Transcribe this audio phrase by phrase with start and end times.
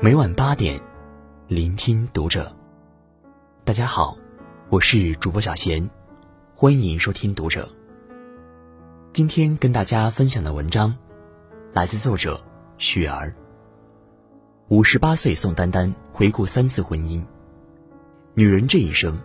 [0.00, 0.80] 每晚八点，
[1.48, 2.54] 聆听读者。
[3.64, 4.16] 大家好，
[4.68, 5.90] 我是主播小贤，
[6.54, 7.68] 欢迎收听读者。
[9.12, 10.96] 今天跟大家分享的文章，
[11.72, 12.40] 来自作者
[12.76, 13.34] 雪儿。
[14.68, 17.20] 五十八岁宋丹丹回顾三次婚姻，
[18.34, 19.20] 女人这一生，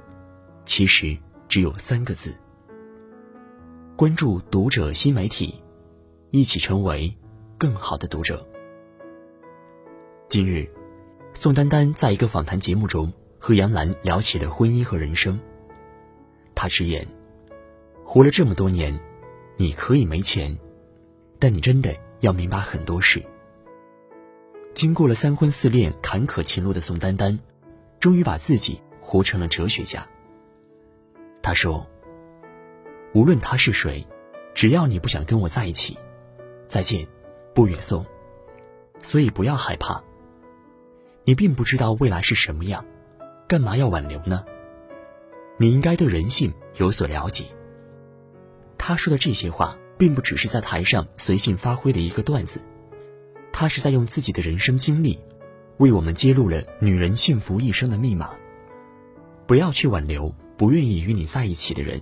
[0.66, 1.16] 其实
[1.48, 2.36] 只有三个字。
[3.96, 5.62] 关注读者新媒体，
[6.32, 7.16] 一起成为
[7.60, 8.44] 更好的读者。
[10.34, 10.68] 近日，
[11.36, 15.40] 宋丹丹在一个访谈节目中和杨澜聊起了婚姻和人生。
[16.56, 17.08] 她直言
[18.04, 19.00] ：“活了这么多年，
[19.58, 20.58] 你可以没钱，
[21.38, 23.24] 但你真的要明白很多事。”
[24.74, 27.38] 经过了三婚四恋、坎坷情路的宋丹丹，
[28.00, 30.04] 终于把自己活成了哲学家。
[31.44, 31.86] 她说
[33.14, 34.04] ：“无论他是谁，
[34.56, 35.96] 只要你不想跟我在一起，
[36.68, 37.08] 再见，
[37.54, 38.04] 不远送。
[39.00, 40.04] 所以不要害怕。”
[41.26, 42.84] 你并不知道未来是什么样，
[43.48, 44.44] 干嘛要挽留呢？
[45.58, 47.46] 你应该对人性有所了解。
[48.78, 52.60] 他说的这些话，并不只是在台上随性发挥的一个段子，
[53.54, 55.18] 他是在用自己的人生经历，
[55.78, 58.32] 为我们揭露了女人幸福一生的密码。
[59.46, 62.02] 不要去挽留不愿意与你在一起的人，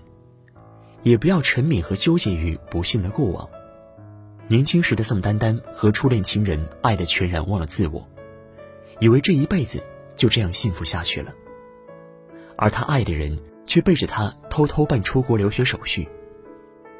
[1.04, 3.48] 也不要沉湎和纠结于不幸的过往。
[4.48, 8.08] 年轻时的宋丹丹和初恋情人爱得全然忘了自我。
[9.02, 9.82] 以为这一辈子
[10.16, 11.34] 就这样幸福下去了，
[12.56, 13.36] 而他爱的人
[13.66, 16.08] 却背着他偷偷办出国留学手续。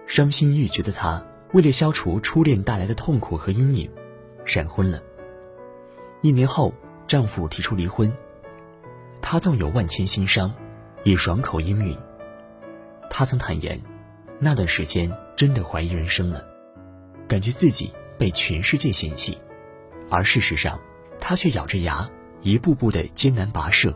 [0.08, 3.88] 伤心欲绝的他，为了消除初恋带来的痛苦和阴影，
[4.46, 5.00] 闪婚了。
[6.22, 6.74] 一年后，
[7.06, 8.12] 丈夫提出离婚，
[9.22, 10.52] 她纵有万千心伤，
[11.04, 11.96] 也爽口应允。
[13.12, 13.80] 她曾坦言，
[14.40, 16.44] 那段时间真的怀疑人生了，
[17.28, 19.38] 感觉自己被全世界嫌弃，
[20.10, 20.80] 而事实上。
[21.22, 22.10] 她却咬着牙，
[22.42, 23.96] 一步步的艰难跋涉，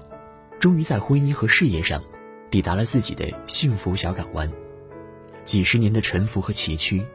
[0.59, 2.01] 终于在婚姻和事业上，
[2.49, 4.49] 抵达了自己的幸福小港湾。
[5.43, 7.05] 几十年的沉浮和崎岖，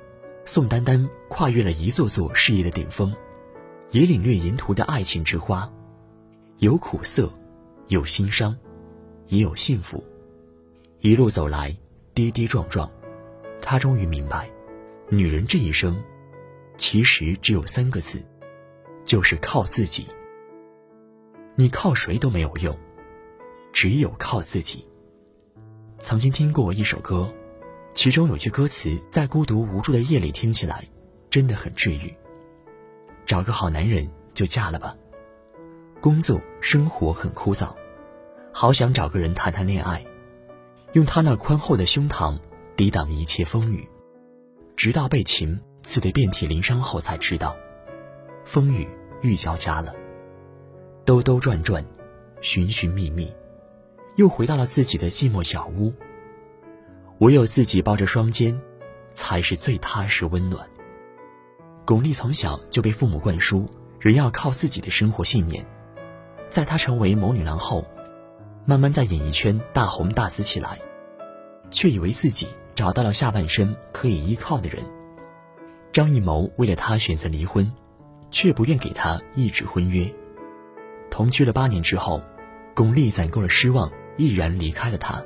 [0.44, 3.14] 宋丹丹跨越了一座座事业的顶峰，
[3.92, 5.70] 也领略沿途的爱情之花，
[6.58, 7.32] 有苦涩，
[7.86, 8.56] 有心伤，
[9.28, 10.04] 也有幸福。
[10.98, 11.74] 一路走来，
[12.12, 12.90] 跌跌撞撞，
[13.62, 14.50] 她终于明白，
[15.08, 16.02] 女人这一生，
[16.76, 18.22] 其实只有三个字。
[19.04, 20.06] 就是靠自己，
[21.56, 22.76] 你靠谁都没有用，
[23.72, 24.88] 只有靠自己。
[25.98, 27.32] 曾经听过一首歌，
[27.92, 30.88] 其中有句歌词，在孤独无助的夜里听起来，
[31.28, 32.12] 真的很治愈。
[33.26, 34.96] 找个好男人就嫁了吧，
[36.00, 37.74] 工作生活很枯燥，
[38.52, 40.04] 好想找个人谈谈恋爱，
[40.94, 42.40] 用他那宽厚的胸膛
[42.76, 43.86] 抵挡一切风雨，
[44.74, 47.54] 直到被情刺得遍体鳞伤后才知道，
[48.50, 48.88] 风雨。
[49.22, 49.94] 愈交加了，
[51.04, 51.84] 兜兜转转，
[52.40, 53.32] 寻寻觅觅，
[54.16, 55.92] 又回到了自己的寂寞小屋。
[57.18, 58.60] 唯有自己抱着双肩，
[59.14, 60.68] 才是最踏实温暖。
[61.84, 63.64] 巩俐从小就被父母灌输
[64.00, 65.64] “人要靠自己”的生活信念，
[66.48, 67.86] 在她成为某女郎后，
[68.64, 70.76] 慢慢在演艺圈大红大紫起来，
[71.70, 74.82] 却以为自己找到了下半生可以依靠的人。
[75.92, 77.70] 张艺谋为了她选择离婚。
[78.30, 80.12] 却不愿给他一纸婚约。
[81.10, 82.22] 同居了八年之后，
[82.74, 85.22] 巩俐攒够了失望，毅然离开了他。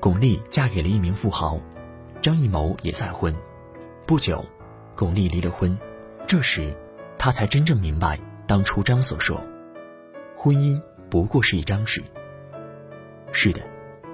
[0.00, 1.60] 巩俐嫁给了一名富豪，
[2.20, 3.34] 张艺谋也再婚。
[4.06, 4.44] 不久，
[4.96, 5.78] 巩俐离了婚。
[6.26, 6.76] 这时，
[7.18, 9.40] 他才真正明白当初张所说
[10.36, 12.02] ：“婚姻不过是一张纸。”
[13.32, 13.60] 是的，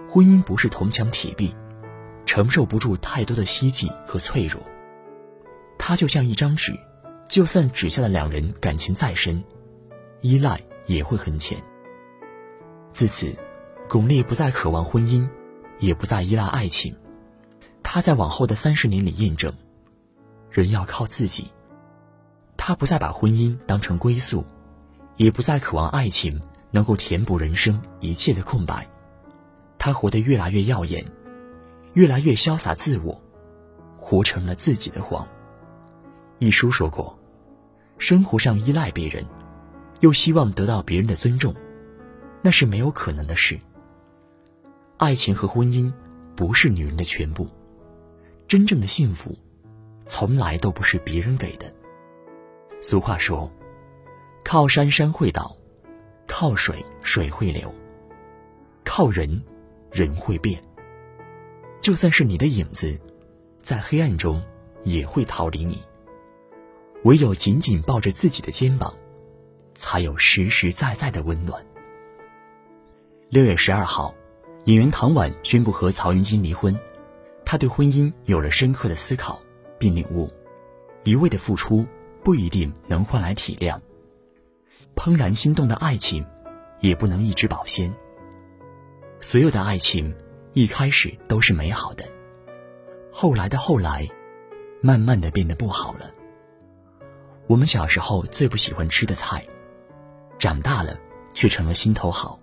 [0.09, 1.55] 婚姻不是铜墙铁壁，
[2.27, 4.61] 承受不住太多的希冀和脆弱。
[5.79, 6.73] 它就像一张纸。
[7.29, 9.43] 就算指下的两人感情再深，
[10.21, 11.63] 依赖也会很浅。
[12.93, 13.35] 自此，
[13.89, 15.29] 巩俐不再渴望婚姻，
[15.79, 16.97] 也不再依赖爱情。
[17.83, 19.53] 她在往后的三十年里验证，
[20.51, 21.51] 人要靠自己。
[22.57, 24.45] 她不再把婚姻当成归宿，
[25.17, 26.41] 也不再渴望爱情
[26.71, 28.89] 能够填补人生一切的空白。
[29.79, 31.05] 她活得越来越耀眼，
[31.93, 33.21] 越来越潇洒自我，
[33.99, 35.27] 活成了自己的黄。
[36.39, 37.16] 一书说过，
[37.99, 39.25] 生活上依赖别人，
[40.01, 41.55] 又希望得到别人的尊重，
[42.43, 43.59] 那是没有可能的事。
[44.99, 45.93] 爱情和婚姻
[46.35, 47.49] 不是女人的全部，
[48.47, 49.37] 真正的幸福，
[50.07, 51.73] 从来都不是别人给的。
[52.81, 53.51] 俗话说，
[54.45, 55.57] 靠山山会倒，
[56.27, 57.75] 靠水水会流，
[58.85, 59.43] 靠人
[59.91, 60.63] 人会变。
[61.79, 62.99] 就算是你的影子，
[63.63, 64.43] 在黑暗中
[64.83, 65.83] 也会逃离你。
[67.07, 68.93] 唯有紧紧抱着自己的肩膀，
[69.77, 71.65] 才有实实在在的温暖。
[73.29, 74.13] 六月十二号，
[74.65, 76.77] 演员唐婉宣布和曹云金离婚，
[77.45, 79.41] 她对婚姻有了深刻的思考，
[79.79, 80.29] 并领悟，
[81.05, 81.87] 一味的付出
[82.25, 83.79] 不一定能换来体谅，
[84.97, 86.27] 怦然心动的爱情，
[86.81, 87.95] 也不能一直保鲜。
[89.21, 90.13] 所有的爱情，
[90.55, 92.05] 一开始都是美好的，
[93.13, 94.09] 后来的后来，
[94.81, 96.11] 慢慢的变得不好了。
[97.49, 99.47] 我们小时候最不喜欢吃的菜，
[100.39, 100.99] 长大了
[101.33, 102.39] 却成了心头好。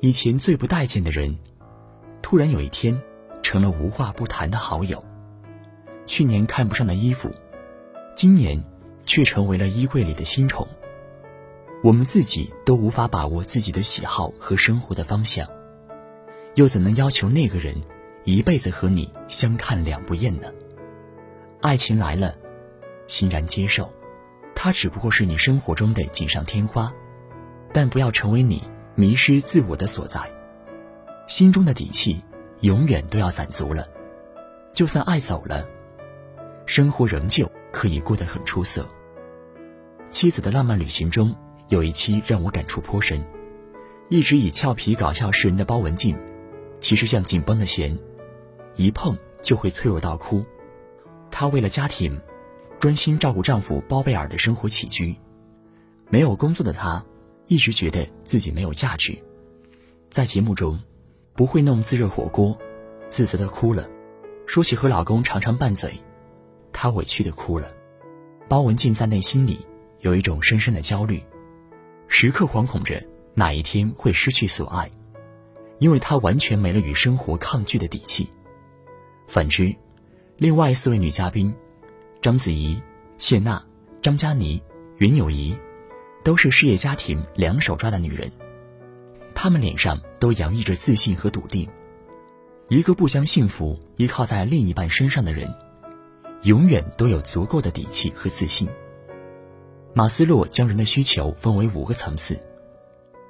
[0.00, 1.36] 以前最不待见的人，
[2.22, 2.98] 突然有一天
[3.42, 5.02] 成了无话不谈的好友。
[6.06, 7.30] 去年看不上的衣服，
[8.14, 8.64] 今年
[9.04, 10.66] 却成为了衣柜里的新宠。
[11.82, 15.46] 我们自己都无法把握自己的喜好和生活的方向。
[16.54, 17.74] 又怎能要求那个人
[18.24, 20.50] 一辈子和你相看两不厌呢？
[21.60, 22.34] 爱情来了，
[23.06, 23.88] 欣然接受，
[24.60, 26.92] 它只不过是你生活中的锦上添花，
[27.72, 28.60] 但不要成为你
[28.96, 30.20] 迷失自我的所在。
[31.28, 32.20] 心中的底气
[32.62, 33.86] 永远都要攒足了，
[34.72, 35.64] 就算爱走了，
[36.66, 38.84] 生活仍旧可以过得很出色。
[40.08, 41.32] 妻子的浪漫旅行中
[41.68, 43.24] 有一期让我感触颇深，
[44.08, 46.16] 一直以俏皮搞笑示人的包文婧。
[46.80, 47.96] 其实像紧绷的弦，
[48.74, 50.44] 一碰就会脆弱到哭。
[51.30, 52.20] 她为了家庭，
[52.78, 55.14] 专心照顾丈夫包贝尔的生活起居。
[56.10, 57.04] 没有工作的她，
[57.46, 59.16] 一直觉得自己没有价值。
[60.08, 60.78] 在节目中，
[61.34, 62.56] 不会弄自热火锅，
[63.10, 63.88] 自责的哭了。
[64.46, 65.92] 说起和老公常常拌嘴，
[66.72, 67.68] 她委屈的哭了。
[68.48, 69.58] 包文婧在内心里
[70.00, 71.22] 有一种深深的焦虑，
[72.06, 73.02] 时刻惶恐着
[73.34, 74.90] 哪一天会失去所爱。
[75.80, 78.28] 因为她完全没了与生活抗拒的底气。
[79.26, 79.74] 反之，
[80.36, 81.54] 另外四位女嘉宾，
[82.20, 82.82] 章子怡、
[83.16, 83.64] 谢娜、
[84.00, 84.60] 张嘉倪、
[84.96, 85.56] 袁咏仪，
[86.24, 88.28] 都是事业家庭两手抓的女人。
[89.36, 91.68] 她们脸上都洋溢着自信和笃定。
[92.66, 95.48] 一个不将幸福依靠在另一半身上的人，
[96.42, 98.68] 永远都有足够的底气和自信。
[99.94, 102.36] 马斯洛将人的需求分为五个层次，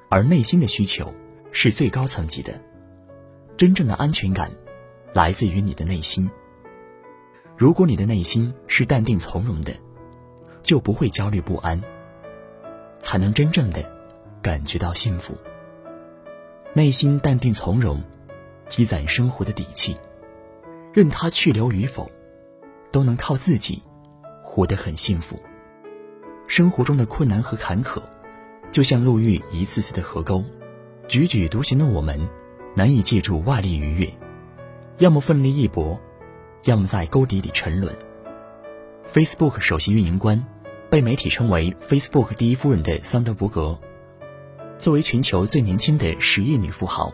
[0.09, 1.15] 而内心的需求。
[1.51, 2.61] 是最高层级的，
[3.57, 4.51] 真正的安全感，
[5.15, 6.31] 来自于你的内心。
[7.59, 9.75] 如果你的内心是淡定从容的，
[10.63, 11.83] 就不会焦虑不安，
[13.01, 13.85] 才能真正的
[14.41, 15.37] 感觉到幸福。
[16.73, 18.01] 内心淡定从容，
[18.67, 19.97] 积攒生活的底气，
[20.93, 22.09] 任他去留与否，
[22.93, 23.83] 都能靠自己
[24.41, 25.37] 活得很幸福。
[26.47, 28.01] 生活中的困难和坎坷，
[28.71, 30.45] 就像路遇一次次的河沟。
[31.09, 32.21] 踽踽独行的我们，
[32.77, 34.09] 难以借助外力逾越，
[34.99, 35.99] 要么奋力一搏，
[36.69, 37.97] 要么在沟底里沉沦。
[39.09, 40.45] Facebook 首席运营官，
[40.91, 43.79] 被媒体称为 Facebook 第一夫人的桑德伯格，
[44.79, 47.11] 作为全球最年轻的十亿女富豪，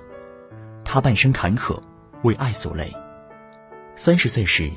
[0.84, 1.80] 她半生坎坷，
[2.24, 2.92] 为爱所累。
[3.94, 4.68] 三十岁时，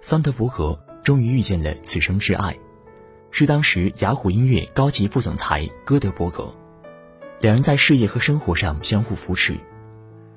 [0.00, 2.58] 桑德伯格终于遇见了此生挚爱，
[3.30, 6.50] 是当时雅虎音乐高级副总裁戈德伯格。
[7.40, 9.54] 两人在事业和生活上相互扶持，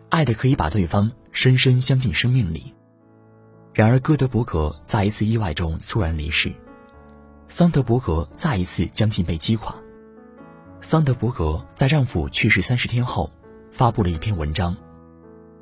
[0.09, 2.74] 爱的可以把对方深深镶进生命里。
[3.75, 6.49] 然而，戈德伯格在一次意外中猝然离世，
[7.49, 9.75] 桑德伯格再一次将近被击垮。
[10.79, 13.29] 桑德伯格在丈夫去世三十天后，
[13.73, 14.73] 发布了一篇文章，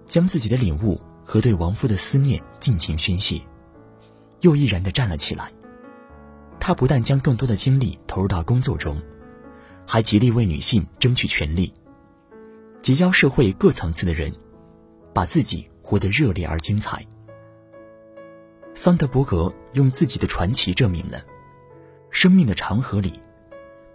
[0.05, 3.41] 将自己的领悟和对亡夫的思念尽情宣泄，
[4.41, 5.51] 又毅然地站了起来。
[6.59, 8.95] 他不但将更多的精力投入到工作中。
[9.87, 11.73] 还极力为女性争取权利，
[12.79, 14.31] 结交社会各层次的人，
[15.15, 17.03] 把自己活得热烈而精彩。
[18.75, 21.23] 桑德伯格用自己的传奇证明了，
[22.09, 23.19] 生命的长河里，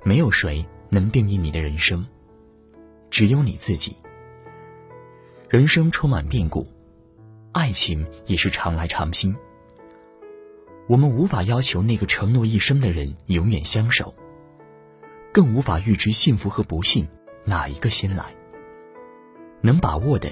[0.04, 2.06] 没有谁能定义你的人生，
[3.11, 3.97] 只有你自己。
[5.49, 6.66] 人生充满变故，
[7.52, 9.35] 爱情也是常来常新。
[10.87, 14.14] 我们无法要求那个承诺一生的人永远相守。
[15.32, 17.06] 更无法预知幸福和不幸
[17.44, 18.35] 哪一个先来。
[19.61, 20.30] 能把握的，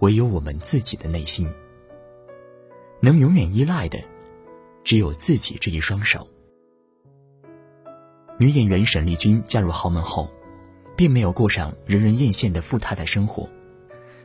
[0.00, 1.46] 唯有我们自己的内心；
[3.00, 3.98] 能永远依赖的，
[4.82, 6.26] 只有自己这一双手。
[8.38, 10.30] 女演员沈丽君嫁入豪门后，
[10.96, 13.48] 并没有过上人人艳羡的富太太生活。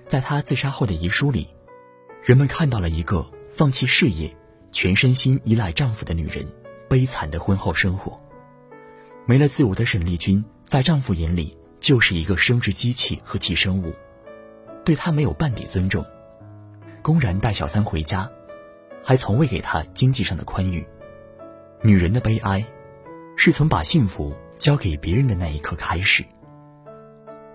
[0.07, 1.47] 在她自杀后的遗书里，
[2.23, 4.35] 人们看到了一个放弃事业、
[4.71, 6.45] 全身心依赖丈夫的女人
[6.89, 8.19] 悲惨的婚后生活。
[9.25, 13.93] 没了自我的沈丽君，在丈夫眼里就是一个生殖机器和寄生物，
[14.83, 16.05] 对她没有半点尊重，
[17.01, 18.29] 公然带小三回家，
[19.11, 20.87] 还从未给他经济上的宽裕。
[21.81, 22.65] 女人的悲哀，
[23.35, 26.23] 是从把幸福交给别人的那一刻开始。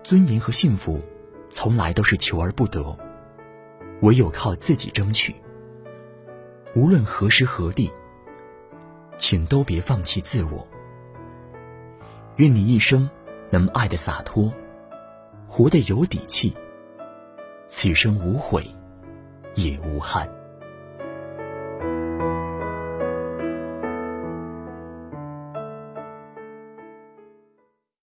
[0.03, 1.03] 尊严和幸福，
[1.49, 2.95] 从来都是求而不得，
[4.03, 5.33] 唯有靠自己争取。
[6.75, 7.91] 无论何时何地，
[9.15, 10.67] 请都别放弃自我。
[12.35, 13.09] 愿你一生
[13.49, 14.53] 能爱的洒脱，
[15.47, 16.55] 活得有底气，
[17.65, 18.63] 此生无悔，
[19.55, 20.29] 也无憾。